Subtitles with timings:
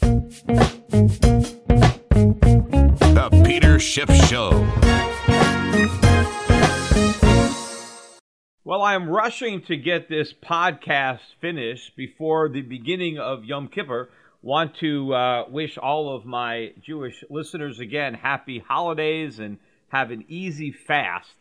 [0.00, 0.32] The
[3.44, 4.50] Peter Schiff Show.
[8.64, 14.10] Well, I am rushing to get this podcast finished before the beginning of Yom Kippur.
[14.42, 20.24] Want to uh, wish all of my Jewish listeners again happy holidays and have an
[20.28, 21.36] easy fast.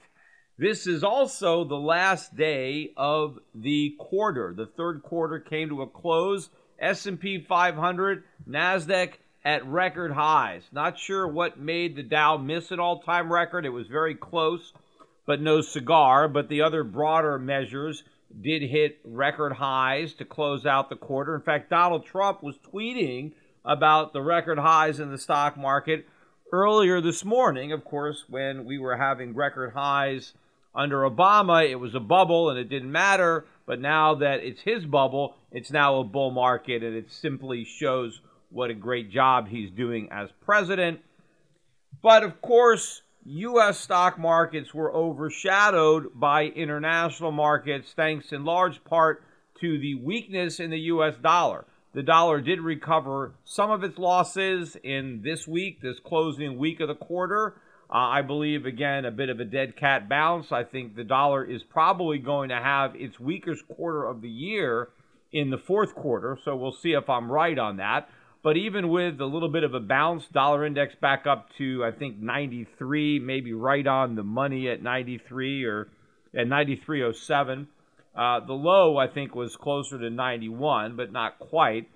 [0.59, 4.53] This is also the last day of the quarter.
[4.55, 9.13] The third quarter came to a close S&P 500, Nasdaq
[9.45, 10.63] at record highs.
[10.71, 13.65] Not sure what made the Dow miss an all-time record.
[13.65, 14.73] It was very close,
[15.25, 16.27] but no cigar.
[16.27, 18.03] But the other broader measures
[18.41, 21.35] did hit record highs to close out the quarter.
[21.35, 23.33] In fact, Donald Trump was tweeting
[23.65, 26.07] about the record highs in the stock market
[26.51, 27.71] earlier this morning.
[27.71, 30.33] Of course, when we were having record highs
[30.75, 33.45] under Obama, it was a bubble and it didn't matter.
[33.65, 38.19] But now that it's his bubble, it's now a bull market, and it simply shows
[38.49, 40.99] what a great job he's doing as president.
[42.01, 43.79] But of course, U.S.
[43.79, 49.23] stock markets were overshadowed by international markets, thanks in large part
[49.61, 51.15] to the weakness in the U.S.
[51.21, 51.65] dollar.
[51.93, 56.89] The dollar did recover some of its losses in this week, this closing week of
[56.89, 57.55] the quarter.
[57.89, 60.51] Uh, I believe, again, a bit of a dead cat bounce.
[60.51, 64.89] I think the dollar is probably going to have its weakest quarter of the year
[65.31, 66.37] in the fourth quarter.
[66.43, 68.09] So we'll see if I'm right on that.
[68.43, 71.91] But even with a little bit of a bounce, dollar index back up to, I
[71.91, 75.87] think, 93, maybe right on the money at 93 or
[76.35, 77.67] at 93.07.
[78.15, 81.89] Uh, the low, I think, was closer to 91, but not quite.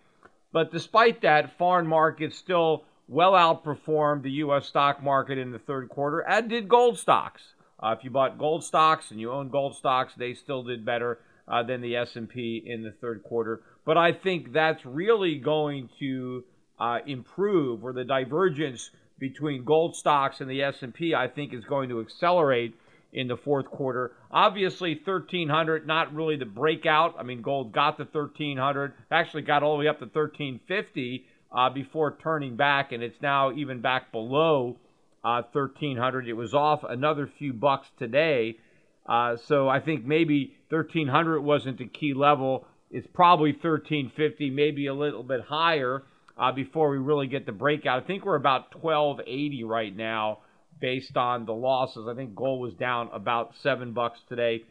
[0.53, 4.67] But despite that, foreign markets still well outperformed the U.S.
[4.67, 7.41] stock market in the third quarter, and did gold stocks.
[7.81, 11.19] Uh, if you bought gold stocks and you own gold stocks, they still did better
[11.47, 13.61] uh, than the S&P in the third quarter.
[13.85, 16.43] But I think that's really going to
[16.79, 21.89] uh, improve, or the divergence between gold stocks and the S&P, I think, is going
[21.89, 22.75] to accelerate
[23.13, 24.11] in the fourth quarter.
[24.29, 27.15] Obviously, 1300, not really the breakout.
[27.17, 31.69] I mean, gold got to 1300, actually got all the way up to 1350 uh,
[31.69, 34.77] before turning back, and it's now even back below
[35.23, 36.27] uh, 1300.
[36.27, 38.57] It was off another few bucks today.
[39.05, 42.65] Uh, so I think maybe 1300 wasn't a key level.
[42.91, 46.03] It's probably 1350, maybe a little bit higher
[46.37, 48.03] uh, before we really get the breakout.
[48.03, 50.39] I think we're about 1280 right now
[50.79, 52.07] based on the losses.
[52.07, 54.63] I think gold was down about seven bucks today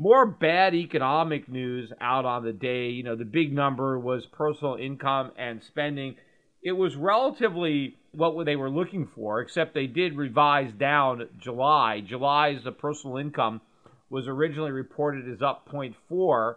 [0.00, 2.88] more bad economic news out on the day.
[2.88, 6.16] You know, the big number was personal income and spending.
[6.62, 12.00] It was relatively what they were looking for, except they did revise down July.
[12.00, 13.60] July's the personal income
[14.08, 16.54] was originally reported as up 0.4,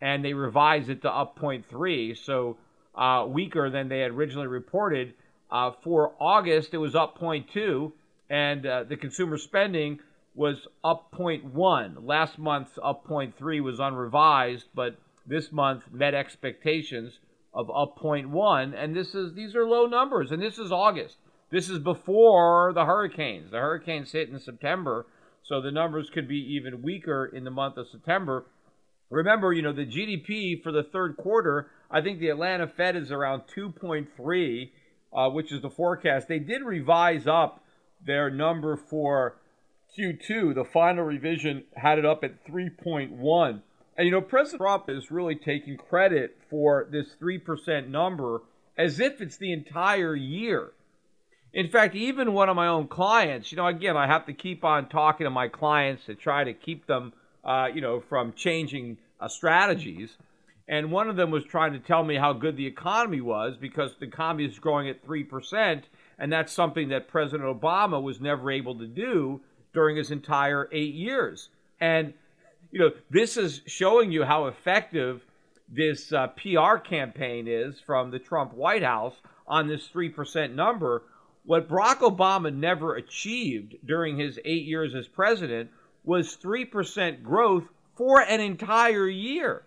[0.00, 2.56] and they revised it to up 0.3, so
[2.94, 5.12] uh, weaker than they had originally reported.
[5.50, 7.92] Uh, for August, it was up 0.2,
[8.30, 10.00] and uh, the consumer spending
[10.40, 11.96] was up 0.1.
[12.02, 14.96] Last month's up 0.3 was unrevised, but
[15.26, 17.18] this month met expectations
[17.52, 21.18] of up 0.1 and this is these are low numbers and this is August.
[21.50, 23.50] This is before the hurricanes.
[23.50, 25.04] The hurricanes hit in September,
[25.42, 28.46] so the numbers could be even weaker in the month of September.
[29.10, 33.12] remember, you know, the GDP for the third quarter, I think the Atlanta Fed is
[33.12, 34.70] around 2.3,
[35.12, 36.28] uh, which is the forecast.
[36.28, 37.62] They did revise up
[38.02, 39.36] their number for
[39.96, 40.54] Q2.
[40.54, 43.62] The final revision had it up at 3.1.
[43.96, 48.42] And, you know, President Trump is really taking credit for this 3% number
[48.78, 50.72] as if it's the entire year.
[51.52, 54.64] In fact, even one of my own clients, you know, again, I have to keep
[54.64, 57.12] on talking to my clients to try to keep them,
[57.44, 60.16] uh, you know, from changing uh, strategies.
[60.68, 63.96] And one of them was trying to tell me how good the economy was because
[63.98, 65.82] the economy is growing at 3%.
[66.16, 69.40] And that's something that President Obama was never able to do
[69.72, 71.48] during his entire eight years.
[71.80, 72.12] And,
[72.70, 75.22] you know, this is showing you how effective
[75.68, 79.14] this uh, PR campaign is from the Trump White House
[79.46, 81.02] on this 3% number
[81.44, 85.70] what Barack Obama never achieved during his eight years as president
[86.04, 87.64] was 3% growth
[87.96, 89.62] for an entire year.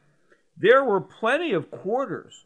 [0.57, 2.45] There were plenty of quarters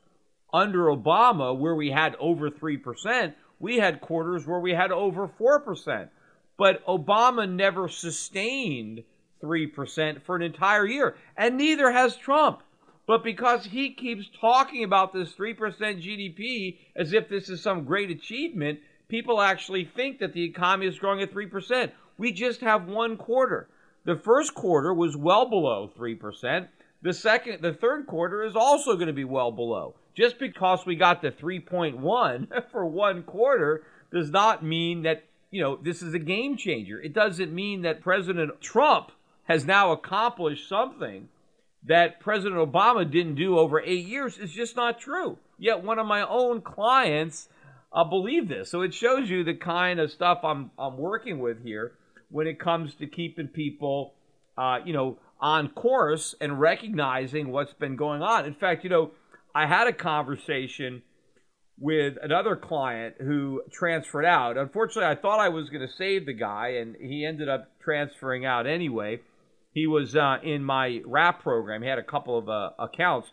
[0.54, 3.34] under Obama where we had over 3%.
[3.60, 6.10] We had quarters where we had over 4%.
[6.58, 9.04] But Obama never sustained
[9.44, 11.16] 3% for an entire year.
[11.38, 12.62] And neither has Trump.
[13.06, 18.10] But because he keeps talking about this 3% GDP as if this is some great
[18.10, 21.92] achievement, people actually think that the economy is growing at 3%.
[22.18, 23.70] We just have one quarter.
[24.04, 26.68] The first quarter was well below 3%.
[27.02, 29.96] The second the third quarter is also going to be well below.
[30.16, 35.78] Just because we got the 3.1 for one quarter does not mean that, you know,
[35.78, 37.02] this is a game changer.
[37.02, 39.12] It doesn't mean that President Trump
[39.46, 41.30] has now accomplished something
[41.84, 44.38] that President Obama didn't do over 8 years.
[44.38, 45.38] It's just not true.
[45.58, 47.48] Yet one of my own clients
[47.94, 48.70] uh, believe this.
[48.70, 51.94] So it shows you the kind of stuff I'm I'm working with here
[52.30, 54.14] when it comes to keeping people,
[54.58, 58.46] uh, you know, on course and recognizing what's been going on.
[58.46, 59.12] In fact, you know,
[59.56, 61.04] I had a conversation
[61.80, 64.58] with another client who transferred out.
[64.58, 68.46] Unfortunately, I thought I was going to save the guy, and he ended up transferring
[68.46, 69.22] out anyway.
[69.74, 71.84] He was uh, in my wrap program.
[71.84, 73.28] He had a couple of uh, accounts,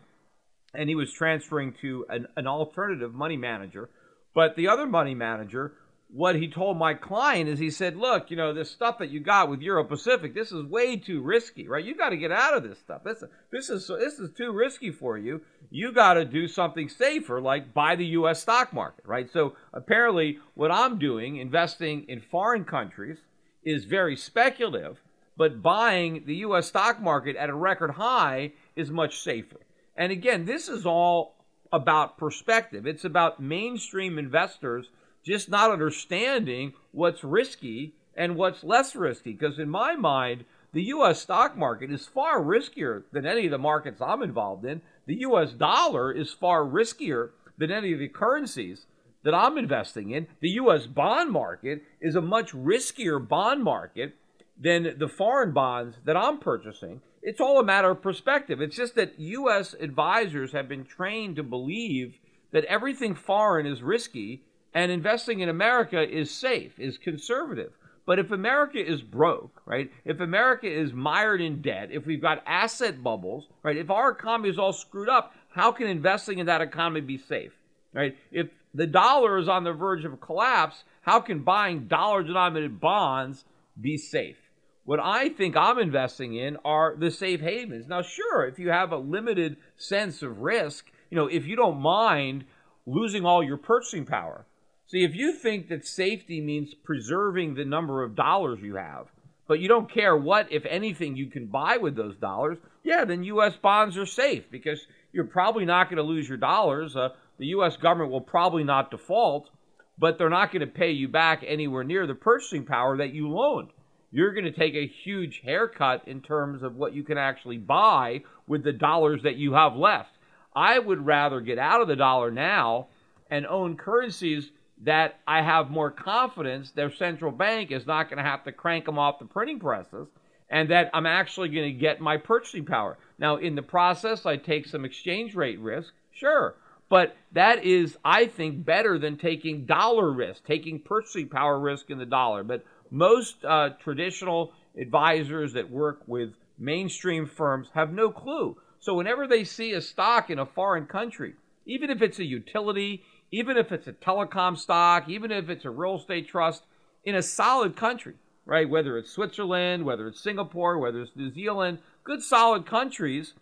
[0.75, 3.89] and he was transferring to an, an alternative money manager
[4.35, 5.73] but the other money manager,
[6.09, 9.19] what he told my client is he said, look, you know, this stuff that you
[9.19, 11.85] got with Euro Pacific, this is way too risky, right?
[11.85, 13.03] You got to get out of this stuff.
[13.05, 15.41] This, this is this is too risky for you.
[15.71, 18.43] You got to do something safer, like buy the U.S.
[18.43, 19.29] stock market, right?
[19.33, 23.19] So apparently, what I'm doing, investing in foreign countries,
[23.65, 25.01] is very speculative,
[25.37, 26.69] but buying the U.S.
[26.69, 29.59] stock market at a record high is much safer.
[29.97, 31.35] And again, this is all
[31.73, 32.87] about perspective.
[32.87, 34.91] It's about mainstream investors
[35.25, 39.33] just not understanding what's risky and what's less risky.
[39.33, 41.23] Because in my mind, the U.S.
[41.23, 44.83] stock market is far riskier than any of the markets I'm involved in.
[45.07, 45.53] The U.S.
[45.53, 48.87] dollar is far riskier than any of the currencies
[49.23, 50.27] that I'm investing in.
[50.41, 50.87] The U.S.
[50.87, 54.15] bond market is a much riskier bond market
[54.61, 58.61] than the foreign bonds that I'm purchasing it's all a matter of perspective.
[58.61, 59.75] It's just that U.S.
[59.81, 62.19] advisors have been trained to believe
[62.53, 64.43] that everything foreign is risky
[64.75, 67.73] and investing in America is safe, is conservative.
[68.07, 69.91] But if America is broke, right?
[70.05, 73.77] If America is mired in debt, if we've got asset bubbles, right?
[73.77, 77.53] If our economy is all screwed up, how can investing in that economy be safe,
[77.95, 78.17] right?
[78.31, 83.45] If the dollar is on the verge of collapse, how can buying dollar denominated bonds
[83.81, 84.37] be safe?
[84.85, 87.89] What I think I'm investing in are the safe havens.
[87.89, 91.79] Now, sure, if you have a limited sense of risk, you know, if you don't
[91.79, 92.45] mind
[92.87, 94.45] losing all your purchasing power.
[94.87, 99.07] See, if you think that safety means preserving the number of dollars you have,
[99.47, 103.25] but you don't care what, if anything, you can buy with those dollars, yeah, then
[103.25, 103.57] U.S.
[103.57, 106.97] bonds are safe because you're probably not going to lose your dollars.
[106.97, 107.77] Uh, the U.S.
[107.77, 109.51] government will probably not default,
[109.99, 113.29] but they're not going to pay you back anywhere near the purchasing power that you
[113.29, 113.71] loaned
[114.15, 118.23] you're going to take a huge haircut in terms of what you can actually buy
[118.47, 120.11] with the dollars that you have left.
[120.55, 122.87] I would rather get out of the dollar now
[123.29, 124.53] and own currencies
[124.85, 128.85] that I have more confidence their central bank is not going to have to crank
[128.85, 130.09] them off the printing presses
[130.51, 132.99] and that I'm actually going to get my purchasing power.
[133.19, 136.57] Now, in the process, I take some exchange rate risk, sure,
[136.89, 141.99] but that is, I think, better than taking dollar risk, taking purchasing power risk in
[141.99, 142.45] the dollar.
[142.45, 148.57] But most uh, traditional advisors that work with mainstream firms have no clue.
[148.81, 151.35] So whenever they see a stock in a foreign country,
[151.67, 153.03] even if it's a utility,
[153.35, 156.63] even if it's a telecom stock, even if it's a real estate trust
[157.05, 158.15] in a solid country,
[158.47, 158.69] right?
[158.69, 163.35] Whether it's Switzerland, whether it's Singapore, whether it's New Zealand, good solid countries,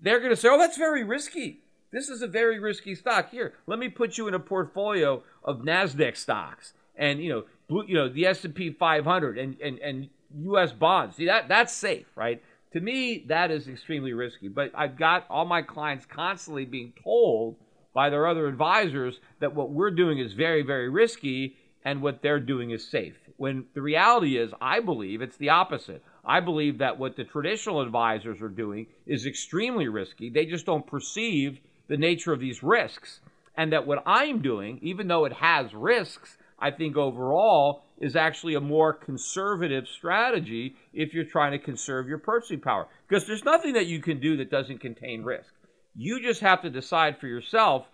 [0.00, 1.60] they're going to say, oh, that's very risky.
[1.92, 3.30] This is a very risky stock.
[3.30, 7.84] Here, let me put you in a portfolio of Nasdaq stocks and you know, blue,
[7.86, 10.08] you know, the S and P 500 and and and
[10.40, 10.72] U.S.
[10.72, 11.16] bonds.
[11.16, 12.42] See that that's safe, right?
[12.72, 14.48] To me, that is extremely risky.
[14.48, 17.56] But I've got all my clients constantly being told
[17.96, 22.38] by their other advisors that what we're doing is very, very risky and what they're
[22.38, 23.14] doing is safe.
[23.38, 26.02] When the reality is, I believe it's the opposite.
[26.22, 30.28] I believe that what the traditional advisors are doing is extremely risky.
[30.28, 33.20] They just don't perceive the nature of these risks.
[33.56, 38.56] And that what I'm doing, even though it has risks, I think overall is actually
[38.56, 42.88] a more conservative strategy if you're trying to conserve your purchasing power.
[43.08, 45.50] Because there's nothing that you can do that doesn't contain risk.
[45.98, 47.86] You just have to decide for yourself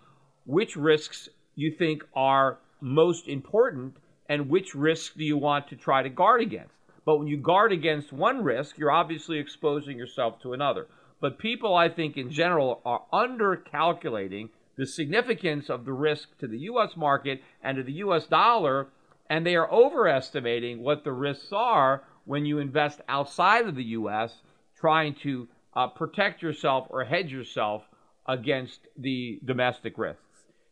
[0.45, 3.95] which risks you think are most important
[4.27, 6.73] and which risks do you want to try to guard against.
[7.05, 10.87] But when you guard against one risk, you're obviously exposing yourself to another.
[11.21, 16.59] But people, I think, in general, are undercalculating the significance of the risk to the
[16.59, 16.97] U.S.
[16.97, 18.25] market and to the U.S.
[18.25, 18.87] dollar,
[19.29, 24.41] and they are overestimating what the risks are when you invest outside of the U.S.,
[24.75, 27.83] trying to uh, protect yourself or hedge yourself
[28.27, 30.21] against the domestic risks.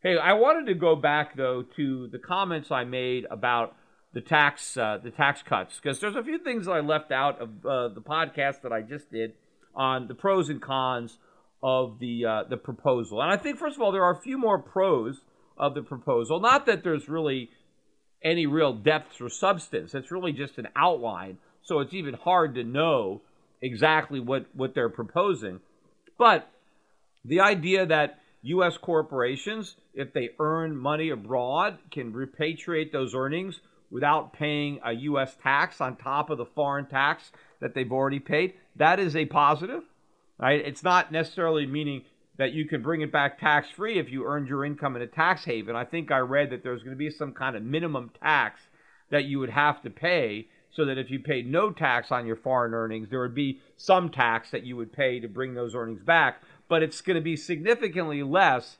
[0.01, 3.75] Hey, I wanted to go back though to the comments I made about
[4.13, 7.39] the tax uh, the tax cuts because there's a few things that I left out
[7.41, 9.34] of uh, the podcast that I just did
[9.75, 11.17] on the pros and cons
[11.63, 13.22] of the uh, the proposal.
[13.22, 15.22] And I think first of all there are a few more pros
[15.58, 16.39] of the proposal.
[16.39, 17.50] Not that there's really
[18.24, 19.93] any real depth or substance.
[19.93, 21.38] It's really just an outline.
[21.63, 23.22] So it's even hard to know
[23.62, 25.60] exactly what, what they're proposing.
[26.17, 26.50] But
[27.25, 28.78] the idea that U.S.
[28.78, 33.60] corporations, if they earn money abroad, can repatriate those earnings
[33.92, 35.36] without paying a U.S.
[35.44, 39.84] tax on top of the foreign tax that they've already paid, that is a positive.
[40.40, 40.66] Right?
[40.66, 42.04] It's not necessarily meaning
[42.38, 45.08] that you can bring it back tax free if you earned your income in a
[45.08, 45.75] tax haven.
[45.75, 48.60] I think I read that there's going to be some kind of minimum tax
[49.12, 52.38] that you would have to pay so that if you paid no tax on your
[52.38, 56.01] foreign earnings, there would be some tax that you would pay to bring those earnings
[56.01, 58.78] back, but it's going to be significantly less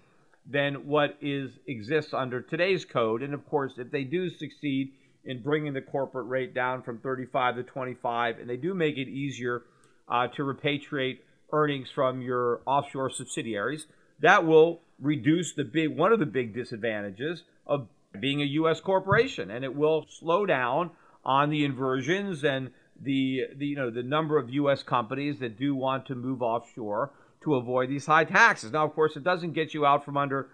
[0.50, 3.22] than what is exists under today's code.
[3.22, 4.94] And of course, if they do succeed
[5.26, 9.10] in bringing the corporate rate down from 35 to 25, and they do make it
[9.10, 9.64] easier
[10.08, 11.18] uh, to repatriate
[11.52, 13.88] earnings from your offshore subsidiaries.
[14.22, 18.80] That will reduce the big one of the big disadvantages of being a U.S.
[18.80, 20.92] corporation, and it will slow down
[21.26, 22.72] on the inversions and
[23.04, 24.82] the, the you know the number of U.S.
[24.82, 27.12] companies that do want to move offshore
[27.44, 28.72] to avoid these high taxes.
[28.72, 30.50] Now, of course, it doesn't get you out from under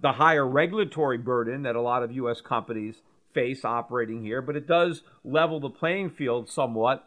[0.00, 2.40] the higher regulatory burden that a lot of U.S.
[2.40, 2.96] companies
[3.32, 7.06] face operating here, but it does level the playing field somewhat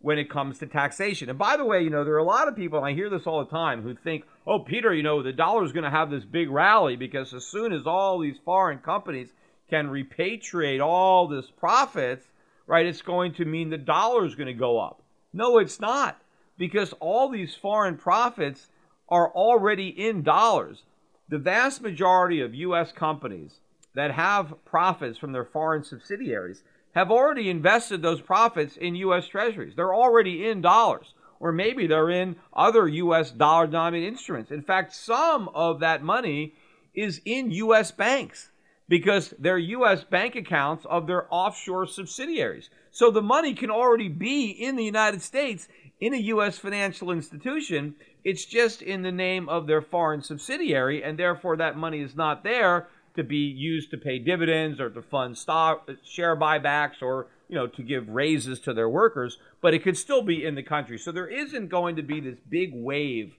[0.00, 1.28] when it comes to taxation.
[1.28, 3.10] And by the way, you know, there are a lot of people, and I hear
[3.10, 5.90] this all the time, who think, oh, Peter, you know, the dollar is going to
[5.90, 9.32] have this big rally because as soon as all these foreign companies
[9.68, 12.26] can repatriate all this profits,
[12.66, 15.02] right, it's going to mean the dollar is going to go up.
[15.32, 16.20] No, it's not
[16.56, 18.68] because all these foreign profits
[19.08, 20.82] are already in dollars.
[21.28, 22.92] The vast majority of U.S.
[22.92, 23.60] companies
[23.94, 26.62] that have profits from their foreign subsidiaries
[26.94, 29.26] have already invested those profits in U.S.
[29.28, 29.74] treasuries.
[29.76, 33.30] They're already in dollars, or maybe they're in other U.S.
[33.30, 34.50] dollar denominated instruments.
[34.50, 36.54] In fact, some of that money
[36.94, 37.90] is in U.S.
[37.90, 38.50] banks
[38.88, 40.04] because they're U.S.
[40.04, 42.70] bank accounts of their offshore subsidiaries.
[42.90, 45.68] So the money can already be in the United States
[46.00, 46.58] in a U.S.
[46.58, 47.94] financial institution.
[48.24, 52.44] It's just in the name of their foreign subsidiary, and therefore that money is not
[52.44, 57.54] there to be used to pay dividends or to fund stock share buybacks or you
[57.54, 60.98] know to give raises to their workers but it could still be in the country
[60.98, 63.34] so there isn't going to be this big wave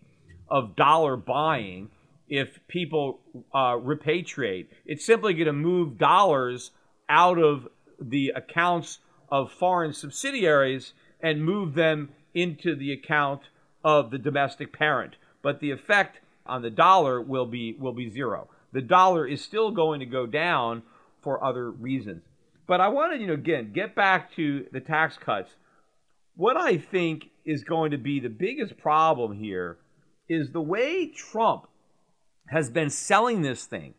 [0.50, 1.90] of dollar buying
[2.28, 3.20] if people
[3.54, 6.72] uh, repatriate it's simply going to move dollars
[7.08, 7.68] out of
[8.02, 9.00] the accounts
[9.30, 13.42] of foreign subsidiaries and move them into the account
[13.84, 18.50] of the domestic parent but the effect on the dollar will be will be zero
[18.72, 20.84] the dollar is still going to go down
[21.22, 22.24] for other reasons.
[22.68, 25.52] But I want to, you know, again, get back to the tax cuts.
[26.36, 29.78] What I think is going to be the biggest problem here
[30.30, 31.68] is the way Trump
[32.48, 33.94] has been selling this thing.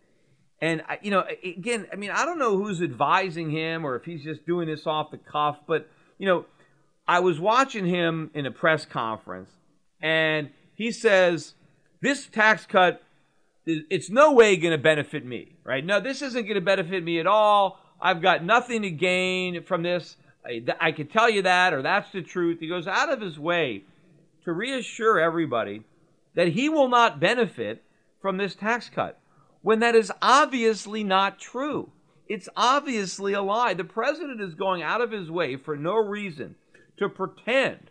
[0.61, 4.23] And, you know, again, I mean, I don't know who's advising him or if he's
[4.23, 6.45] just doing this off the cuff, but, you know,
[7.09, 9.51] I was watching him in a press conference
[10.01, 11.55] and he says,
[12.01, 13.03] this tax cut
[13.67, 15.85] it's no way going to benefit me, right?
[15.85, 17.79] No, this isn't going to benefit me at all.
[18.01, 20.17] I've got nothing to gain from this.
[20.47, 22.61] I, I can tell you that, or that's the truth.
[22.61, 23.83] He goes out of his way
[24.45, 25.83] to reassure everybody
[26.35, 27.83] that he will not benefit
[28.23, 29.19] from this tax cut
[29.61, 31.91] when that is obviously not true.
[32.27, 33.75] It's obviously a lie.
[33.75, 36.55] The president is going out of his way for no reason
[36.99, 37.91] to pretend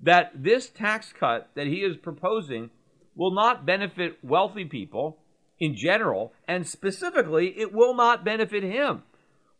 [0.00, 2.70] that this tax cut that he is proposing
[3.14, 5.18] will not benefit wealthy people
[5.58, 9.02] in general, and specifically, it will not benefit him,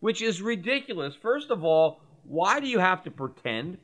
[0.01, 1.15] which is ridiculous.
[1.15, 3.79] First of all, why do you have to pretend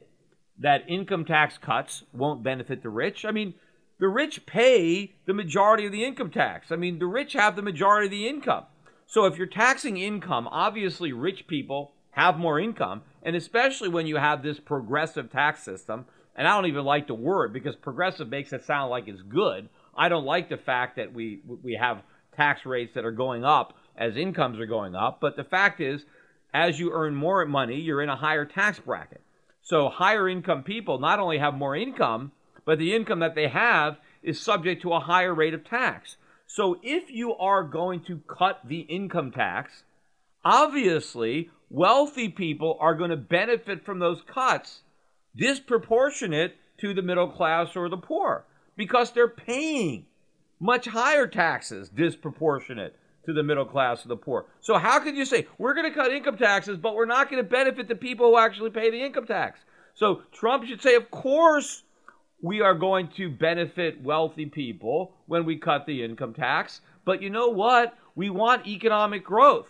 [0.59, 3.25] that income tax cuts won't benefit the rich?
[3.25, 3.55] I mean,
[4.01, 6.73] the rich pay the majority of the income tax.
[6.73, 8.65] I mean, the rich have the majority of the income.
[9.07, 14.17] So if you're taxing income, obviously rich people have more income, and especially when you
[14.17, 18.53] have this progressive tax system, and I don't even like the word because progressive makes
[18.53, 19.69] it sound like it's good.
[19.97, 22.03] I don't like the fact that we we have
[22.37, 26.05] tax rates that are going up as incomes are going up, but the fact is
[26.53, 29.21] as you earn more money, you're in a higher tax bracket.
[29.63, 32.33] So higher income people not only have more income,
[32.65, 36.17] but the income that they have is subject to a higher rate of tax.
[36.47, 39.85] So if you are going to cut the income tax,
[40.45, 44.81] obviously wealthy people are going to benefit from those cuts
[45.37, 48.45] disproportionate to the middle class or the poor
[48.77, 50.07] because they're paying
[50.59, 54.47] much higher taxes disproportionate to the middle class or the poor.
[54.61, 57.43] So how can you say we're going to cut income taxes but we're not going
[57.43, 59.61] to benefit the people who actually pay the income tax?
[59.95, 61.83] So Trump should say of course
[62.43, 67.29] we are going to benefit wealthy people when we cut the income tax, but you
[67.29, 67.95] know what?
[68.15, 69.69] We want economic growth.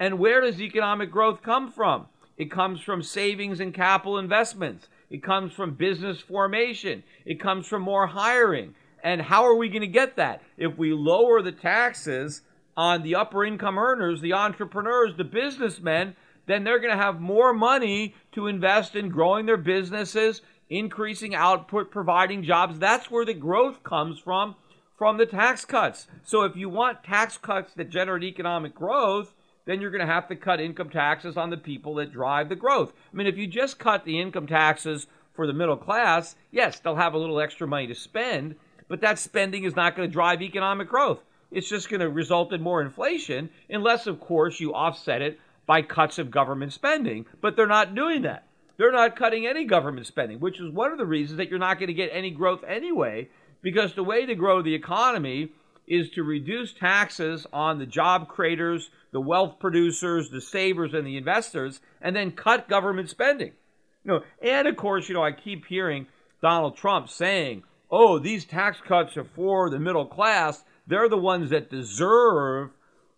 [0.00, 2.06] And where does economic growth come from?
[2.38, 4.88] It comes from savings and capital investments.
[5.10, 7.02] It comes from business formation.
[7.26, 8.74] It comes from more hiring.
[9.04, 10.42] And how are we going to get that?
[10.56, 12.40] If we lower the taxes
[12.78, 16.16] on the upper income earners, the entrepreneurs, the businessmen,
[16.46, 20.40] then they're going to have more money to invest in growing their businesses,
[20.70, 22.78] increasing output, providing jobs.
[22.78, 24.54] That's where the growth comes from,
[24.96, 26.08] from the tax cuts.
[26.24, 29.34] So if you want tax cuts that generate economic growth,
[29.70, 32.56] then you're going to have to cut income taxes on the people that drive the
[32.56, 32.92] growth.
[33.12, 36.96] I mean, if you just cut the income taxes for the middle class, yes, they'll
[36.96, 38.56] have a little extra money to spend,
[38.88, 41.20] but that spending is not going to drive economic growth.
[41.52, 45.82] It's just going to result in more inflation, unless, of course, you offset it by
[45.82, 47.26] cuts of government spending.
[47.40, 48.46] But they're not doing that.
[48.76, 51.78] They're not cutting any government spending, which is one of the reasons that you're not
[51.78, 53.28] going to get any growth anyway,
[53.62, 55.50] because the way to grow the economy
[55.86, 61.16] is to reduce taxes on the job creators, the wealth producers, the savers, and the
[61.16, 63.52] investors, and then cut government spending.
[64.04, 66.06] You know, and of course, you know, I keep hearing
[66.40, 70.64] Donald Trump saying, "Oh, these tax cuts are for the middle class.
[70.86, 72.70] They're the ones that deserve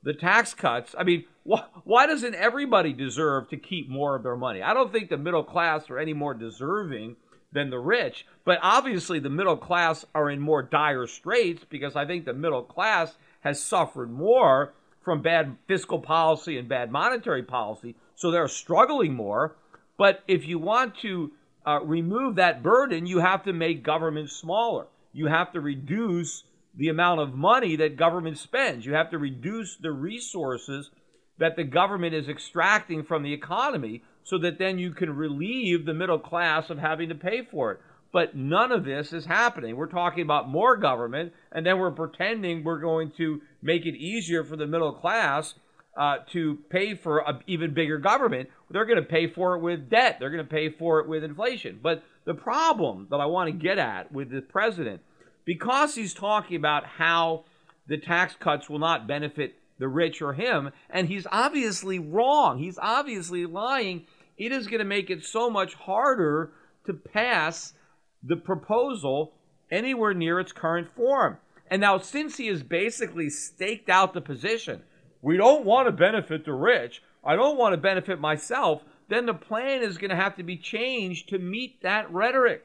[0.02, 4.36] the tax cuts." I mean, why, why doesn't everybody deserve to keep more of their
[4.36, 4.62] money?
[4.62, 7.16] I don't think the middle class are any more deserving
[7.52, 8.26] than the rich.
[8.44, 12.62] But obviously, the middle class are in more dire straits because I think the middle
[12.62, 17.96] class has suffered more from bad fiscal policy and bad monetary policy.
[18.14, 19.56] So they're struggling more.
[19.98, 21.32] But if you want to
[21.66, 24.86] uh, remove that burden, you have to make government smaller.
[25.12, 28.86] You have to reduce the amount of money that government spends.
[28.86, 30.90] You have to reduce the resources
[31.38, 35.94] that the government is extracting from the economy so that then you can relieve the
[35.94, 37.80] middle class of having to pay for it.
[38.12, 39.76] But none of this is happening.
[39.76, 44.44] We're talking about more government, and then we're pretending we're going to make it easier
[44.44, 45.54] for the middle class
[45.96, 48.50] uh, to pay for an even bigger government.
[48.70, 50.18] They're going to pay for it with debt.
[50.20, 51.80] They're going to pay for it with inflation.
[51.82, 55.00] But the problem that I want to get at with the president,
[55.44, 57.44] because he's talking about how
[57.86, 60.70] the tax cuts will not benefit the rich or him.
[60.90, 62.58] And he's obviously wrong.
[62.58, 64.06] He's obviously lying.
[64.38, 66.52] It is going to make it so much harder
[66.86, 67.74] to pass
[68.22, 69.32] the proposal
[69.70, 71.38] anywhere near its current form.
[71.70, 74.82] And now, since he has basically staked out the position,
[75.22, 79.34] we don't want to benefit the rich, I don't want to benefit myself, then the
[79.34, 82.64] plan is going to have to be changed to meet that rhetoric,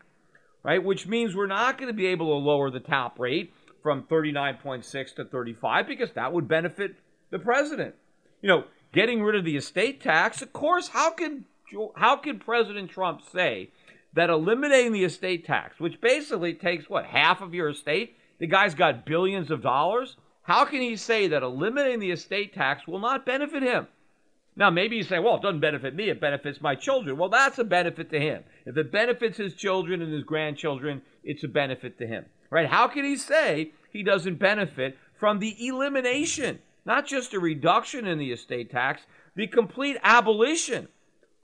[0.64, 0.84] right?
[0.84, 5.16] Which means we're not going to be able to lower the top rate from 39.6
[5.16, 6.96] to 35 because that would benefit
[7.30, 7.96] the president.
[8.42, 11.46] You know, getting rid of the estate tax, of course, how can
[11.96, 13.72] how can President Trump say
[14.18, 18.76] that eliminating the estate tax, which basically takes what, half of your estate, the guy's
[18.76, 23.26] got billions of dollars, how can he say that eliminating the estate tax will not
[23.26, 23.88] benefit him?
[24.56, 27.18] Now, maybe you say, well, it doesn't benefit me, it benefits my children.
[27.18, 28.44] Well, that's a benefit to him.
[28.66, 32.26] If it benefits his children and his grandchildren, it's a benefit to him.
[32.50, 32.68] Right?
[32.68, 38.18] How can he say he doesn't benefit from the elimination not just a reduction in
[38.18, 39.02] the estate tax,
[39.36, 40.88] the complete abolition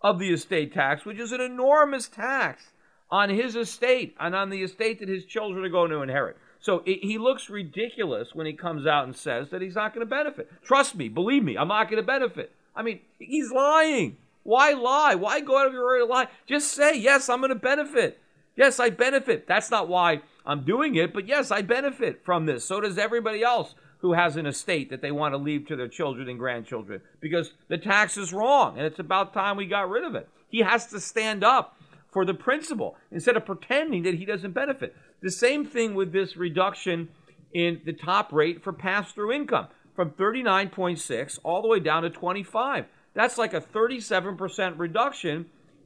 [0.03, 2.63] of the estate tax, which is an enormous tax
[3.09, 6.37] on his estate and on the estate that his children are going to inherit.
[6.59, 10.09] So he looks ridiculous when he comes out and says that he's not going to
[10.09, 10.49] benefit.
[10.63, 12.53] Trust me, believe me, I'm not going to benefit.
[12.75, 14.17] I mean, he's lying.
[14.43, 15.15] Why lie?
[15.15, 16.27] Why go out of your way to lie?
[16.47, 18.19] Just say, yes, I'm going to benefit.
[18.55, 19.45] Yes, I benefit.
[19.45, 22.63] That's not why I'm doing it, but yes, I benefit from this.
[22.63, 25.87] So does everybody else who has an estate that they want to leave to their
[25.87, 30.03] children and grandchildren because the tax is wrong and it's about time we got rid
[30.03, 30.27] of it.
[30.49, 31.77] He has to stand up
[32.11, 34.93] for the principle instead of pretending that he doesn't benefit.
[35.21, 37.07] The same thing with this reduction
[37.53, 42.09] in the top rate for pass through income from 39.6 all the way down to
[42.09, 42.85] 25.
[43.13, 45.45] That's like a 37% reduction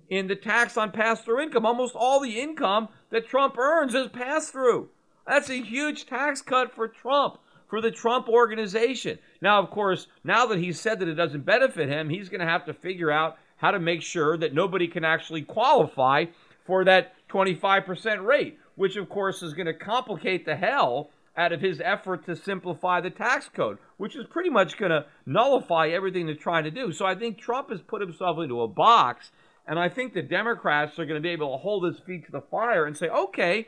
[0.10, 1.68] in the tax on pass through income.
[1.68, 4.90] Almost all the income that Trump earns is pass through.
[5.28, 9.20] That's a huge tax cut for Trump, for the Trump organization.
[9.42, 12.48] Now, of course, now that he's said that it doesn't benefit him, he's going to
[12.48, 16.26] have to figure out how to make sure that nobody can actually qualify
[16.66, 21.62] for that 25% rate, which of course is going to complicate the hell out of
[21.62, 26.26] his effort to simplify the tax code, which is pretty much going to nullify everything
[26.26, 26.92] they're trying to do.
[26.92, 29.32] So I think Trump has put himself into a box,
[29.68, 32.32] and I think the Democrats are going to be able to hold his feet to
[32.32, 33.68] the fire and say, okay,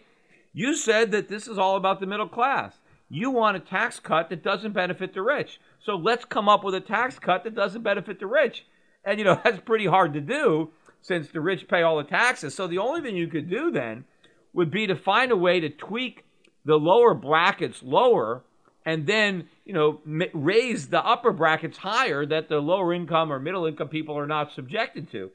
[0.51, 2.73] you said that this is all about the middle class.
[3.09, 5.59] You want a tax cut that doesn't benefit the rich.
[5.83, 8.65] So let's come up with a tax cut that doesn't benefit the rich.
[9.03, 10.69] And, you know, that's pretty hard to do
[11.01, 12.53] since the rich pay all the taxes.
[12.53, 14.05] So the only thing you could do then
[14.53, 16.23] would be to find a way to tweak
[16.65, 18.43] the lower brackets lower
[18.85, 20.01] and then, you know,
[20.33, 24.53] raise the upper brackets higher that the lower income or middle income people are not
[24.53, 25.31] subjected to.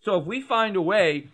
[0.00, 1.28] So if we find a way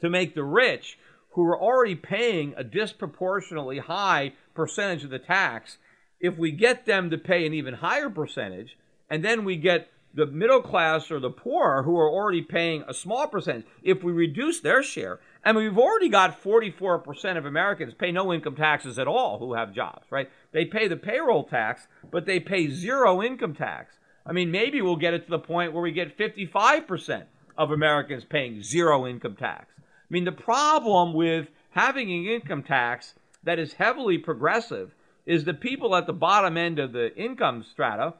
[0.00, 0.98] to make the rich
[1.30, 5.78] who are already paying a disproportionately high percentage of the tax,
[6.20, 8.78] if we get them to pay an even higher percentage,
[9.10, 12.94] and then we get the middle class or the poor who are already paying a
[12.94, 18.12] small percentage, if we reduce their share, and we've already got 44% of Americans pay
[18.12, 20.30] no income taxes at all who have jobs, right?
[20.52, 23.94] They pay the payroll tax, but they pay zero income tax.
[24.24, 27.24] I mean, maybe we'll get it to the point where we get 55%
[27.58, 29.66] of Americans paying zero income tax.
[29.78, 34.94] I mean, the problem with having an income tax that is heavily progressive
[35.26, 38.14] is the people at the bottom end of the income strata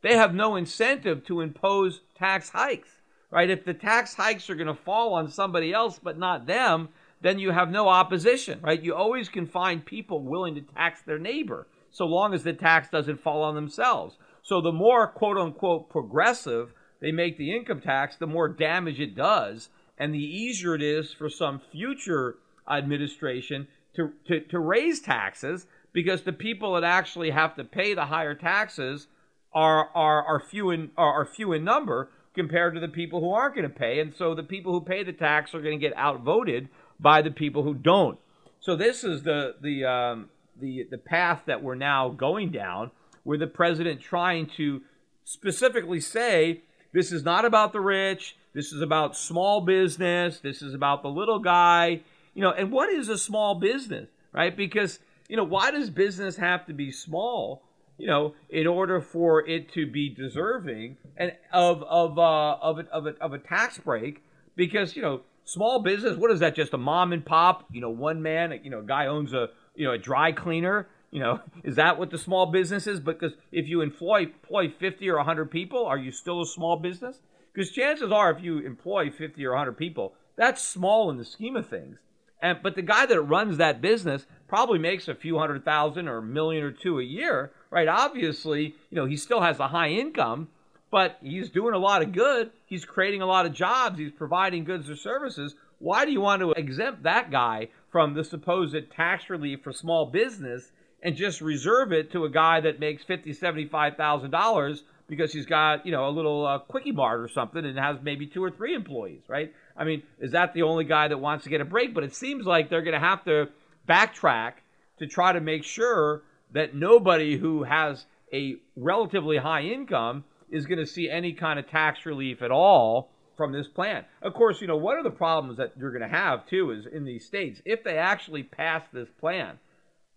[0.00, 3.50] they have no incentive to impose tax hikes, right?
[3.50, 7.38] If the tax hikes are going to fall on somebody else but not them, then
[7.38, 8.80] you have no opposition, right?
[8.80, 12.88] You always can find people willing to tax their neighbor so long as the tax
[12.90, 14.16] doesn't fall on themselves.
[14.42, 19.14] So the more quote unquote progressive they make the income tax, the more damage it
[19.14, 22.36] does, and the easier it is for some future
[22.68, 28.06] administration to, to, to raise taxes because the people that actually have to pay the
[28.06, 29.08] higher taxes
[29.52, 33.32] are are are few in are, are few in number compared to the people who
[33.32, 35.84] aren't going to pay, and so the people who pay the tax are going to
[35.84, 36.68] get outvoted
[37.00, 38.18] by the people who don't.
[38.60, 40.28] So this is the the um,
[40.60, 42.92] the the path that we're now going down,
[43.24, 44.82] where the president trying to
[45.24, 50.74] specifically say this is not about the rich, this is about small business, this is
[50.74, 52.02] about the little guy,
[52.38, 52.52] you know.
[52.52, 54.56] And what is a small business, right?
[54.56, 57.62] Because you know why does business have to be small?
[57.98, 62.86] you know, in order for it to be deserving and of of uh, of a,
[62.92, 64.22] of a, of a tax break,
[64.54, 66.16] because you know, small business.
[66.16, 66.54] What is that?
[66.54, 67.64] Just a mom and pop?
[67.72, 68.58] You know, one man.
[68.62, 70.88] You know, guy owns a you know a dry cleaner.
[71.10, 73.00] You know, is that what the small business is?
[73.00, 77.18] Because if you employ employ fifty or hundred people, are you still a small business?
[77.52, 81.56] Because chances are, if you employ fifty or hundred people, that's small in the scheme
[81.56, 81.98] of things.
[82.40, 86.18] And but the guy that runs that business probably makes a few hundred thousand or
[86.18, 87.88] a million or two a year right?
[87.88, 90.48] Obviously, you know, he still has a high income,
[90.90, 92.50] but he's doing a lot of good.
[92.66, 93.98] He's creating a lot of jobs.
[93.98, 95.54] He's providing goods or services.
[95.78, 100.06] Why do you want to exempt that guy from the supposed tax relief for small
[100.06, 100.72] business
[101.02, 105.46] and just reserve it to a guy that makes fifty, seventy-five thousand dollars because he's
[105.46, 108.50] got you know a little uh, quickie mart or something and has maybe two or
[108.50, 109.54] three employees, right?
[109.78, 111.94] I mean, is that the only guy that wants to get a break?
[111.94, 113.48] But it seems like they're going to have to
[113.88, 114.54] backtrack
[114.98, 120.78] to try to make sure that nobody who has a relatively high income is going
[120.78, 124.04] to see any kind of tax relief at all from this plan.
[124.20, 126.86] Of course, you know, one of the problems that you're going to have too is
[126.86, 129.58] in these states, if they actually pass this plan,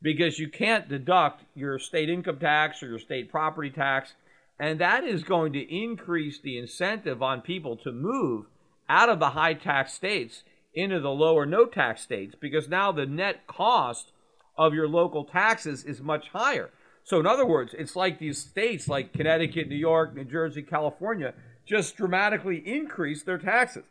[0.02, 4.13] because you can't deduct your state income tax or your state property tax,
[4.60, 8.45] and that is going to increase the incentive on people to move
[8.91, 13.06] out of the high tax states into the lower no tax states because now the
[13.06, 14.12] net cost
[14.58, 16.69] of your local taxes is much higher.
[17.04, 21.34] So, in other words, it's like these states like Connecticut, New York, New Jersey, California
[21.65, 23.86] just dramatically increase their taxes.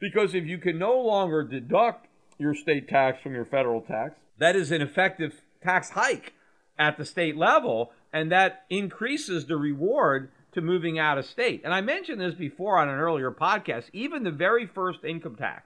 [0.00, 4.56] Because if you can no longer deduct your state tax from your federal tax, that
[4.56, 6.32] is an effective tax hike
[6.76, 11.62] at the state level, and that increases the reward to moving out of state.
[11.64, 13.84] And I mentioned this before on an earlier podcast.
[13.92, 15.64] Even the very first income tax,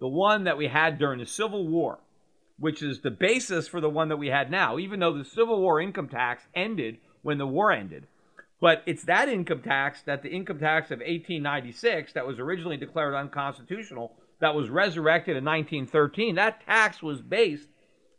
[0.00, 1.98] the one that we had during the Civil War,
[2.58, 5.60] which is the basis for the one that we had now, even though the Civil
[5.60, 8.06] War income tax ended when the war ended.
[8.60, 13.14] But it's that income tax that the income tax of 1896 that was originally declared
[13.14, 17.68] unconstitutional, that was resurrected in 1913, that tax was based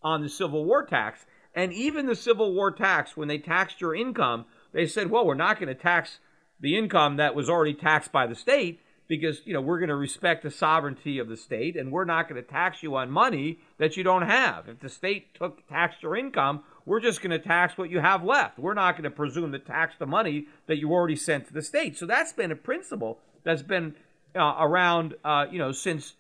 [0.04, 1.26] on the Civil War tax.
[1.54, 4.46] And even the Civil War tax, when they taxed your income,
[4.76, 6.20] they said, well, we're not going to tax
[6.60, 9.96] the income that was already taxed by the state because you know we're going to
[9.96, 13.60] respect the sovereignty of the state and we're not going to tax you on money
[13.78, 14.68] that you don't have.
[14.68, 18.24] If the state took taxed your income we're just going to tax what you have
[18.24, 18.60] left.
[18.60, 21.64] We're not going to presume to tax the money that you already sent to the
[21.64, 21.98] state.
[21.98, 23.96] So that's been a principle that's been
[24.36, 26.14] uh, around uh, you know since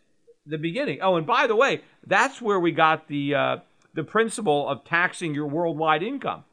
[0.46, 1.00] the beginning.
[1.02, 3.58] Oh and by the way that's where we got the uh,
[3.94, 6.44] the principle of taxing your worldwide income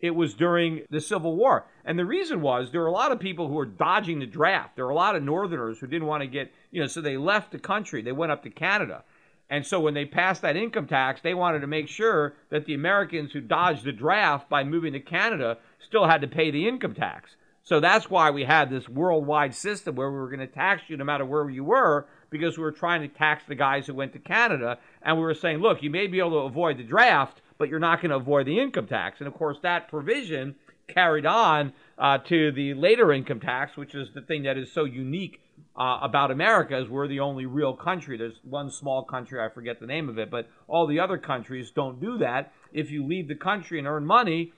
[0.00, 1.66] it was during the Civil War.
[1.84, 4.76] And the reason was there were a lot of people who were dodging the draft.
[4.76, 7.16] There were a lot of Northerners who didn't want to get, you know, so they
[7.16, 8.02] left the country.
[8.02, 9.04] They went up to Canada.
[9.48, 12.74] And so when they passed that income tax, they wanted to make sure that the
[12.74, 16.94] Americans who dodged the draft by moving to Canada still had to pay the income
[16.94, 17.36] tax.
[17.62, 20.96] So that's why we had this worldwide system where we were going to tax you
[20.96, 24.12] no matter where you were because we were trying to tax the guys who went
[24.12, 24.78] to Canada.
[25.02, 27.78] And we were saying, look, you may be able to avoid the draft, but you're
[27.78, 29.20] not going to avoid the income tax.
[29.20, 30.56] And of course, that provision
[30.88, 34.84] carried on uh, to the later income tax, which is the thing that is so
[34.84, 35.40] unique
[35.76, 38.16] uh, about America, is we're the only real country.
[38.16, 41.70] There's one small country, I forget the name of it, but all the other countries
[41.70, 42.52] don't do that.
[42.72, 44.52] If you leave the country and earn money,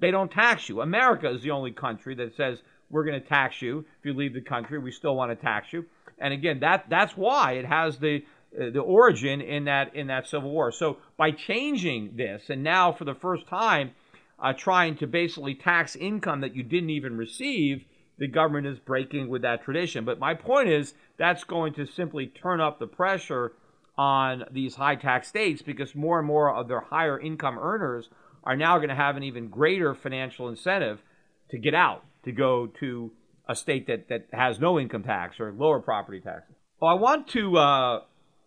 [0.00, 0.80] they don't tax you.
[0.80, 2.58] America is the only country that says
[2.90, 4.78] we're going to tax you if you leave the country.
[4.78, 5.84] We still want to tax you.
[6.18, 8.24] And again, that that's why it has the
[8.56, 10.72] the origin in that in that civil war.
[10.72, 13.92] So by changing this, and now for the first time,
[14.38, 17.84] uh, trying to basically tax income that you didn't even receive,
[18.18, 20.04] the government is breaking with that tradition.
[20.04, 23.52] But my point is that's going to simply turn up the pressure
[23.96, 28.08] on these high tax states because more and more of their higher income earners
[28.42, 31.00] are now going to have an even greater financial incentive
[31.50, 33.10] to get out to go to
[33.48, 36.56] a state that, that has no income tax or lower property taxes.
[36.80, 38.00] Well, I want to uh,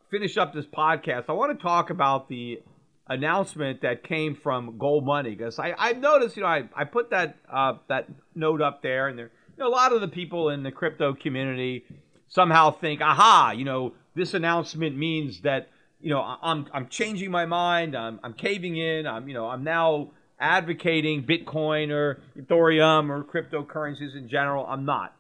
[0.10, 2.62] finish up this podcast, I want to talk about the
[3.10, 7.10] announcement that came from Gold Money because I I've noticed you know I, I put
[7.12, 10.50] that uh, that note up there and there you know, a lot of the people
[10.50, 11.86] in the crypto community
[12.28, 15.70] somehow think aha you know this announcement means that
[16.02, 19.64] you know I'm I'm changing my mind I'm I'm caving in I'm you know I'm
[19.64, 25.14] now advocating Bitcoin or Ethereum or cryptocurrencies in general I'm not.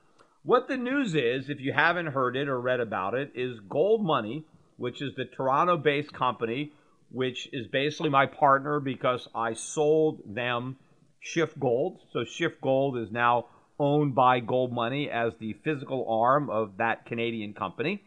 [0.43, 4.05] What the news is, if you haven't heard it or read about it, is Gold
[4.05, 4.45] Money
[4.77, 6.71] which is the Toronto based company,
[7.11, 10.77] which is basically my partner because I sold them
[11.23, 11.97] SchiffGold.
[12.13, 13.47] So SchiffGold is now
[13.79, 18.03] owned by Gold Money as the physical arm of that Canadian company.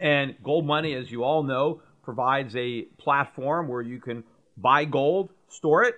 [0.00, 4.24] And Gold Money, as you all know, provides a platform where you can
[4.56, 5.94] buy gold, store it,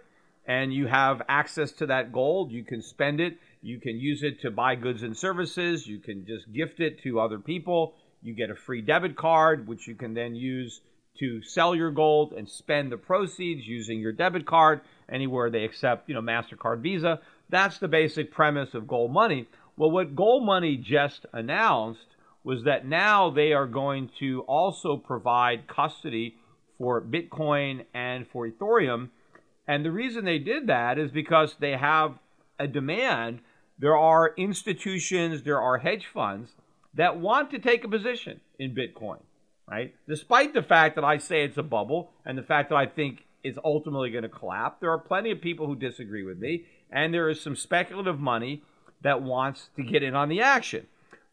[0.46, 2.50] and you have access to that gold.
[2.50, 3.38] You can spend it.
[3.60, 5.86] You can use it to buy goods and services.
[5.86, 7.94] You can just gift it to other people.
[8.22, 10.80] You get a free debit card, which you can then use
[11.18, 14.80] to sell your gold and spend the proceeds using your debit card
[15.10, 17.20] anywhere they accept, you know, MasterCard, Visa.
[17.50, 19.48] That's the basic premise of Gold Money.
[19.76, 22.06] Well, what Gold Money just announced
[22.44, 26.36] was that now they are going to also provide custody
[26.78, 29.10] for Bitcoin and for Ethereum.
[29.66, 32.18] And the reason they did that is because they have
[32.58, 33.40] a demand.
[33.78, 36.52] There are institutions, there are hedge funds
[36.94, 39.18] that want to take a position in Bitcoin,
[39.68, 39.94] right?
[40.08, 43.26] Despite the fact that I say it's a bubble and the fact that I think
[43.42, 47.12] it's ultimately going to collapse, there are plenty of people who disagree with me, and
[47.12, 48.62] there is some speculative money
[49.00, 50.86] that wants to get in on the action.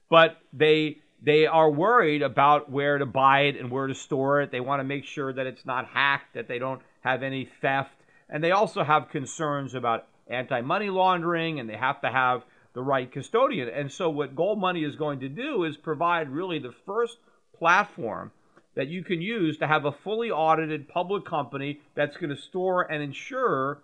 [0.09, 4.51] But they they are worried about where to buy it and where to store it.
[4.51, 7.91] They want to make sure that it's not hacked, that they don't have any theft,
[8.29, 12.43] and they also have concerns about anti-money laundering and they have to have
[12.79, 13.67] the right custodian.
[13.67, 17.17] And so, what Gold Money is going to do is provide really the first
[17.57, 18.31] platform
[18.75, 22.89] that you can use to have a fully audited public company that's going to store
[22.89, 23.81] and insure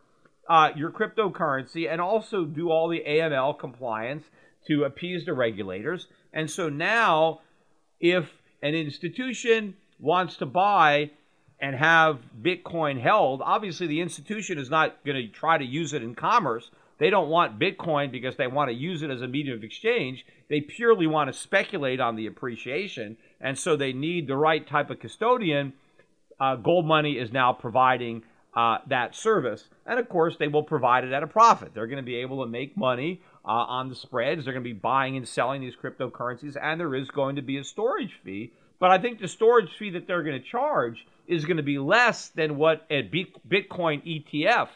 [0.48, 4.24] uh, your cryptocurrency and also do all the AML compliance
[4.68, 6.08] to appease the regulators.
[6.32, 7.42] And so now,
[8.00, 8.32] if
[8.62, 11.12] an institution wants to buy
[11.60, 16.02] and have Bitcoin held, obviously the institution is not going to try to use it
[16.02, 16.72] in commerce.
[16.98, 20.26] They don't want Bitcoin because they want to use it as a medium of exchange.
[20.50, 23.18] They purely want to speculate on the appreciation.
[23.42, 25.74] And so they need the right type of custodian.
[26.40, 28.24] Uh, Gold Money is now providing
[28.56, 29.66] uh, that service.
[29.86, 31.74] And of course, they will provide it at a profit.
[31.74, 34.46] They're going to be able to make money uh, on the spreads.
[34.46, 37.58] They're going to be buying and selling these cryptocurrencies, and there is going to be
[37.58, 38.54] a storage fee.
[38.80, 41.78] But I think the storage fee that they're going to charge is going to be
[41.78, 44.70] less than what a Bitcoin ETF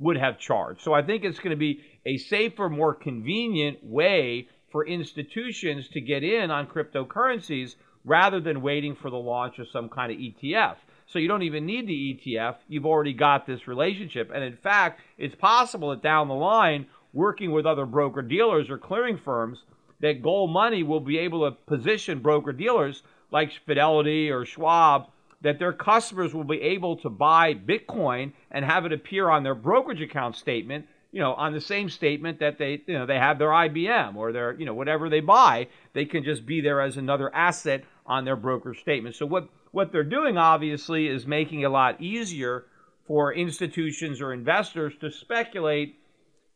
[0.00, 0.80] would have charged.
[0.80, 6.00] So I think it's going to be a safer, more convenient way for institutions to
[6.00, 10.76] get in on cryptocurrencies rather than waiting for the launch of some kind of ETF.
[11.06, 12.56] So you don't even need the ETF.
[12.68, 14.30] You've already got this relationship.
[14.34, 18.78] And in fact, it's possible that down the line, working with other broker dealers or
[18.78, 19.58] clearing firms,
[20.00, 25.08] that Gold Money will be able to position broker dealers like Fidelity or Schwab
[25.42, 29.54] that their customers will be able to buy Bitcoin and have it appear on their
[29.54, 33.38] brokerage account statement, you know, on the same statement that they, you know, they have
[33.38, 36.96] their IBM or their, you know, whatever they buy, they can just be there as
[36.96, 39.16] another asset on their broker statement.
[39.16, 42.66] So what what they're doing obviously is making it a lot easier
[43.06, 45.96] for institutions or investors to speculate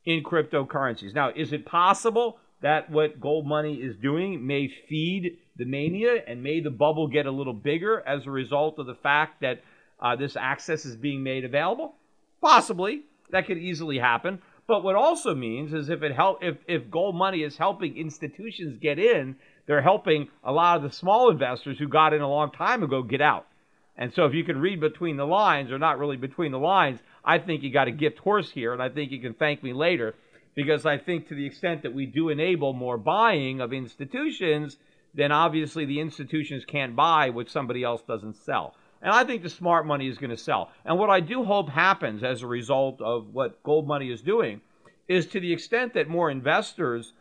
[0.05, 1.15] in cryptocurrencies.
[1.15, 6.43] Now, is it possible that what gold money is doing may feed the mania and
[6.43, 9.61] may the bubble get a little bigger as a result of the fact that
[10.01, 11.95] uh, this access is being made available?
[12.41, 13.03] Possibly.
[13.31, 14.41] That could easily happen.
[14.67, 18.79] But what also means is if it help if, if gold money is helping institutions
[18.81, 22.51] get in, they're helping a lot of the small investors who got in a long
[22.51, 23.47] time ago get out.
[23.95, 26.99] And so if you can read between the lines, or not really between the lines,
[27.23, 29.75] I think you got a gift horse here, and I think you can thank me
[29.75, 30.15] later
[30.55, 34.77] because I think to the extent that we do enable more buying of institutions,
[35.15, 38.75] then obviously the institutions can't buy what somebody else doesn't sell.
[39.03, 40.71] And I think the smart money is going to sell.
[40.85, 44.61] And what I do hope happens as a result of what gold money is doing
[45.09, 47.13] is to the extent that more investors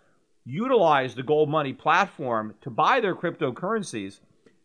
[0.46, 4.20] utilize the gold money platform to buy their cryptocurrencies,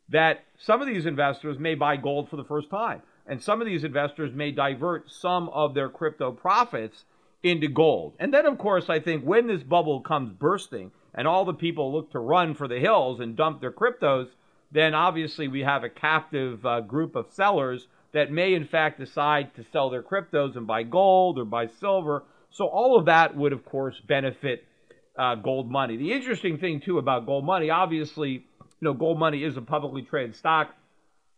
[0.08, 3.02] that some of these investors may buy gold for the first time.
[3.26, 7.04] And some of these investors may divert some of their crypto profits
[7.42, 8.14] into gold.
[8.18, 11.92] And then, of course, I think when this bubble comes bursting and all the people
[11.92, 14.28] look to run for the hills and dump their cryptos,
[14.70, 19.54] then obviously we have a captive uh, group of sellers that may, in fact, decide
[19.54, 22.24] to sell their cryptos and buy gold or buy silver.
[22.50, 24.64] So all of that would, of course, benefit
[25.18, 25.96] uh, gold money.
[25.96, 28.42] The interesting thing too about gold money, obviously, you
[28.80, 30.74] know, gold money is a publicly traded stock.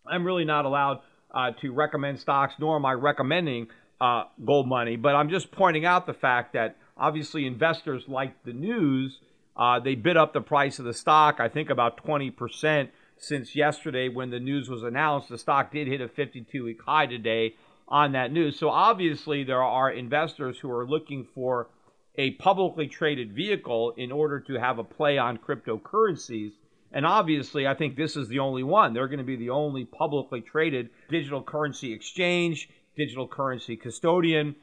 [0.06, 1.00] I'm really not allowed
[1.32, 3.68] uh, to recommend stocks, nor am I recommending
[4.00, 4.96] uh, gold money.
[4.96, 9.18] But I'm just pointing out the fact that obviously investors like the news.
[9.56, 14.08] Uh, they bid up the price of the stock, I think about 20% since yesterday
[14.08, 15.28] when the news was announced.
[15.28, 17.56] The stock did hit a 52 week high today
[17.88, 18.58] on that news.
[18.58, 21.68] So obviously, there are investors who are looking for
[22.16, 26.52] a publicly traded vehicle in order to have a play on cryptocurrencies.
[26.92, 28.94] And obviously, I think this is the only one.
[28.94, 32.68] They're going to be the only publicly traded digital currency exchange,
[33.00, 34.56] digital currency custodian.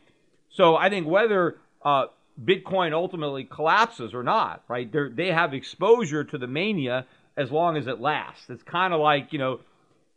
[0.49, 2.05] So I think whether uh,
[2.43, 4.91] Bitcoin ultimately collapses or not, right?
[4.91, 8.49] They're, they have exposure to the mania as long as it lasts.
[8.49, 9.59] It's kind of like you know,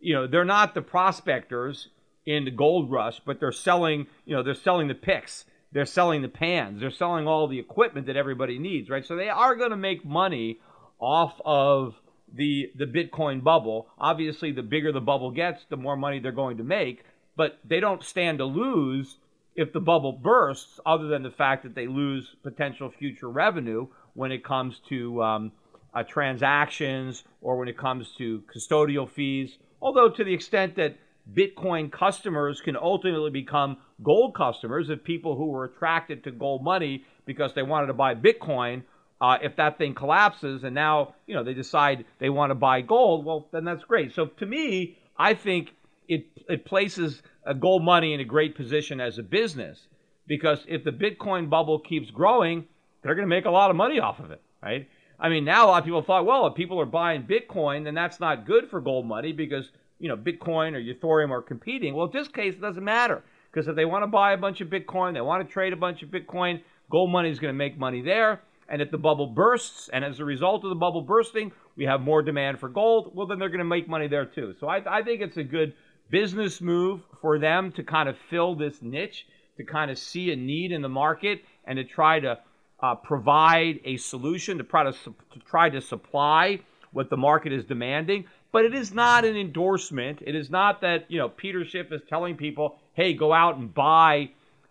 [0.01, 1.89] you know, they're not the prospectors
[2.27, 6.23] in the gold rush, but they're selling, you know, they're selling the picks they're selling
[6.23, 9.07] the pans, they're selling all the equipment that everybody needs, right?
[9.07, 10.59] So they are going to make money
[10.99, 11.95] off of
[12.33, 13.89] the the Bitcoin bubble.
[13.99, 17.05] Obviously, the bigger the bubble gets, the more money they're going to make,
[17.41, 19.17] but they don't stand to lose
[19.55, 24.31] if the bubble bursts, other than the fact that they lose potential future revenue when
[24.31, 25.51] it comes to um,
[25.95, 29.57] uh, transactions or when it comes to custodial fees.
[29.81, 30.99] Although, to the extent that
[31.33, 37.07] Bitcoin customers can ultimately become gold customers if people who were attracted to gold money
[37.25, 38.83] because they wanted to buy Bitcoin,
[39.19, 42.83] uh, if that thing collapses and now you know they decide they want to buy
[42.83, 44.13] gold, well then that's great.
[44.13, 45.73] So to me, I think
[46.11, 49.87] it it places a gold money in a great position as a business
[50.27, 52.67] because if the Bitcoin bubble keeps growing,
[53.03, 54.89] they're going to make a lot of money off of it, right?
[55.19, 57.95] I mean, now a lot of people thought, well, if people are buying Bitcoin, then
[57.95, 59.71] that's not good for gold money because
[60.01, 61.95] you know, Bitcoin or Ethereum are competing.
[61.95, 64.61] Well, in this case, it doesn't matter because if they want to buy a bunch
[64.61, 67.59] of Bitcoin, they want to trade a bunch of Bitcoin, gold money is going to
[67.59, 68.41] make money there.
[68.69, 72.01] And if the bubble bursts, and as a result of the bubble bursting, we have
[72.01, 74.55] more demand for gold, well, then they're going to make money there too.
[74.59, 75.75] So I, I think it's a good
[76.11, 80.37] business move for them to kind of fill this niche, to kind of see a
[80.37, 82.39] need in the market, and to try to
[82.83, 86.59] uh, provide a solution to try to, to try to supply
[86.93, 90.21] what the market is demanding but it is not an endorsement.
[90.27, 93.73] It is not that you know Peter Schiff is telling people, "Hey, go out and
[93.73, 94.31] buy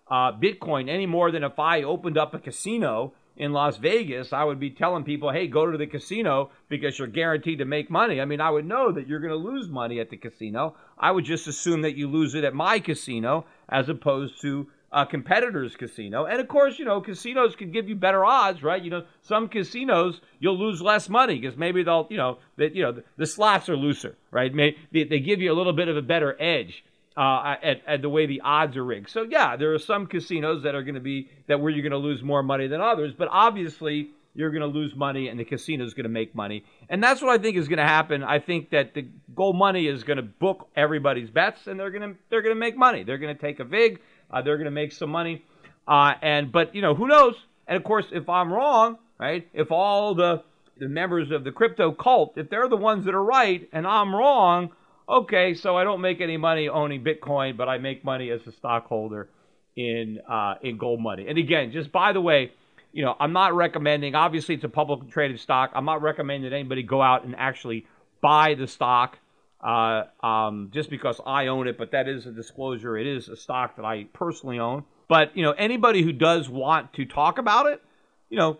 [0.09, 4.43] uh, Bitcoin," any more than if I opened up a casino in Las Vegas, I
[4.43, 8.19] would be telling people, hey, go to the casino because you're guaranteed to make money.
[8.19, 10.75] I mean, I would know that you're going to lose money at the casino.
[10.97, 15.05] I would just assume that you lose it at my casino as opposed to a
[15.05, 16.25] competitor's casino.
[16.25, 18.83] And of course, you know, casinos can give you better odds, right?
[18.83, 22.83] You know, some casinos you'll lose less money because maybe they'll, you know, that you
[22.83, 24.53] know the, the, slots are looser, right?
[24.53, 26.83] May, they, they give you a little bit of a better edge
[27.17, 29.09] uh, at, at, the way the odds are rigged.
[29.09, 31.91] So yeah, there are some casinos that are going to be that where you're going
[31.91, 35.43] to lose more money than others, but obviously you're going to lose money and the
[35.43, 38.23] casino is going to make money, and that's what I think is going to happen.
[38.23, 42.13] I think that the gold money is going to book everybody's bets, and they're going
[42.13, 43.03] to they're going to make money.
[43.03, 43.99] They're going to take a vig,
[44.31, 45.43] uh, they're going to make some money,
[45.87, 47.35] uh, and but you know who knows?
[47.67, 49.47] And of course, if I'm wrong, right?
[49.53, 50.43] If all the
[50.79, 54.15] the members of the crypto cult, if they're the ones that are right and I'm
[54.15, 54.69] wrong,
[55.09, 58.51] okay, so I don't make any money owning Bitcoin, but I make money as a
[58.51, 59.29] stockholder
[59.75, 61.27] in uh, in gold money.
[61.27, 62.51] And again, just by the way,
[62.91, 64.15] you know, I'm not recommending.
[64.15, 65.71] Obviously, it's a publicly traded stock.
[65.73, 67.87] I'm not recommending anybody go out and actually
[68.21, 69.17] buy the stock
[69.61, 71.77] uh, um, just because I own it.
[71.77, 72.97] But that is a disclosure.
[72.97, 74.83] It is a stock that I personally own.
[75.07, 77.81] But you know, anybody who does want to talk about it,
[78.29, 78.57] you know,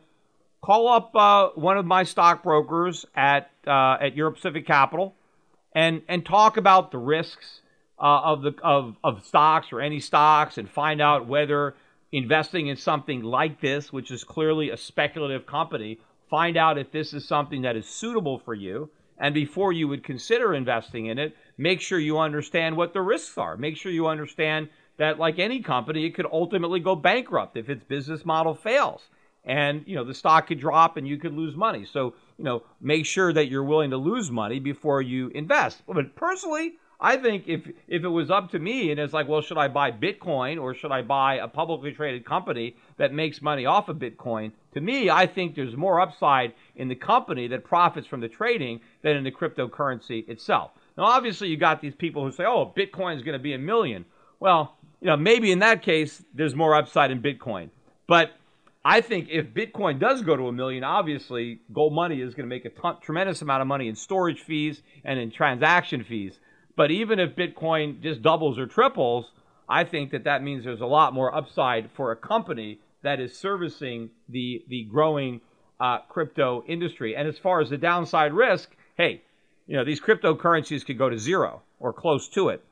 [0.61, 5.15] call up uh, one of my stockbrokers at uh, at Euro Pacific Capital
[5.74, 7.61] and and talk about the risks
[7.99, 11.76] uh, of the of of stocks or any stocks and find out whether
[12.11, 15.99] investing in something like this, which is clearly a speculative company,
[16.30, 18.89] find out if this is something that is suitable for you.
[19.17, 23.38] And before you would consider investing in it, make sure you understand what the risks
[23.38, 23.57] are.
[23.57, 27.84] Make sure you understand that, like any company, it could ultimately go bankrupt if its
[27.84, 29.01] business model fails.
[29.43, 31.86] And, you know, the stock could drop and you could lose money.
[31.86, 35.83] So you know, make sure that you're willing to lose money before you invest.
[35.85, 39.41] But personally, I think if if it was up to me and it's like, well,
[39.41, 43.65] should I buy Bitcoin or should I buy a publicly traded company that makes money
[43.65, 44.53] off of Bitcoin?
[44.73, 48.79] To me, I think there's more upside in the company that profits from the trading
[49.01, 50.71] than in the cryptocurrency itself.
[50.97, 53.59] Now, obviously, you got these people who say, oh, Bitcoin is going to be a
[53.59, 54.05] million.
[54.39, 57.69] Well, you know, maybe in that case, there's more upside in Bitcoin.
[58.07, 58.31] But
[58.89, 62.55] I think if Bitcoin does go to a million, obviously gold money is going to
[62.55, 62.71] make a
[63.03, 66.39] tremendous amount of money in storage fees and in transaction fees.
[66.75, 69.31] But even if Bitcoin just doubles or triples,
[69.69, 73.37] I think that that means there's a lot more upside for a company that is
[73.37, 75.41] servicing the the growing
[75.79, 77.15] uh, crypto industry.
[77.15, 79.21] And as far as the downside risk, hey,
[79.67, 82.65] you know these cryptocurrencies could go to zero or close to it.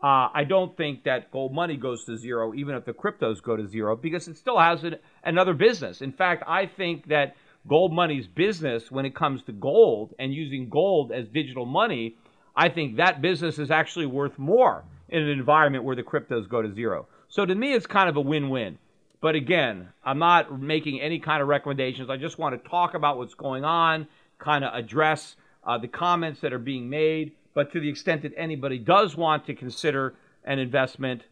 [0.00, 3.56] Uh, I don't think that gold money goes to zero, even if the cryptos go
[3.56, 4.94] to zero, because it still has an,
[5.28, 6.00] another business.
[6.00, 10.68] In fact, I think that gold money's business, when it comes to gold and using
[10.68, 12.16] gold as digital money,
[12.56, 16.62] I think that business is actually worth more in an environment where the cryptos go
[16.62, 17.06] to zero.
[17.28, 18.78] So to me, it's kind of a win win.
[19.20, 22.08] But again, I'm not making any kind of recommendations.
[22.08, 24.06] I just want to talk about what's going on,
[24.38, 27.32] kind of address uh, the comments that are being made.
[27.54, 30.14] But to the extent that anybody does want to consider
[30.44, 31.22] an investment,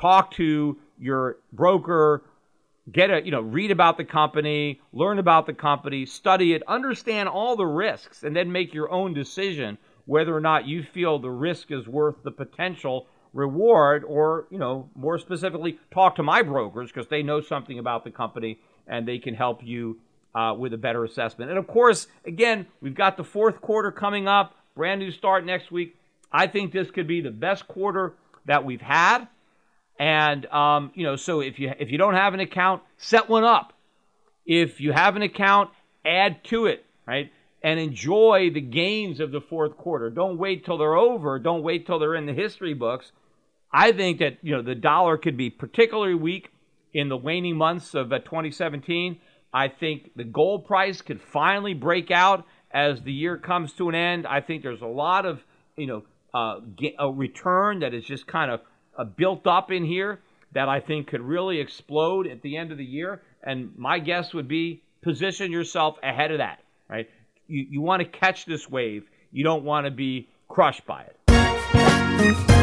[0.00, 2.24] talk to your broker,
[2.90, 7.28] get a, you know, read about the company, learn about the company, study it, understand
[7.28, 11.30] all the risks, and then make your own decision whether or not you feel the
[11.30, 16.90] risk is worth the potential reward or, you know, more specifically, talk to my brokers
[16.90, 19.98] because they know something about the company and they can help you
[20.34, 21.50] uh, with a better assessment.
[21.50, 25.70] And of course, again, we've got the fourth quarter coming up brand new start next
[25.70, 25.96] week.
[26.32, 28.14] I think this could be the best quarter
[28.46, 29.26] that we've had.
[29.98, 33.44] And um, you know, so if you if you don't have an account, set one
[33.44, 33.72] up.
[34.46, 35.70] If you have an account,
[36.06, 37.30] add to it, right?
[37.62, 40.10] And enjoy the gains of the fourth quarter.
[40.10, 41.38] Don't wait till they're over.
[41.38, 43.10] Don't wait till they're in the history books.
[43.72, 46.50] I think that you know the dollar could be particularly weak
[46.94, 49.20] in the waning months of uh, 2017.
[49.52, 53.94] I think the gold price could finally break out as the year comes to an
[53.94, 54.26] end.
[54.26, 55.40] I think there's a lot of,
[55.76, 56.02] you know,
[56.34, 56.60] uh,
[56.98, 58.60] a return that is just kind of
[58.98, 60.20] uh, built up in here
[60.52, 63.22] that I think could really explode at the end of the year.
[63.42, 67.08] And my guess would be position yourself ahead of that, right?
[67.46, 69.08] You, you want to catch this wave.
[69.30, 72.57] You don't want to be crushed by it.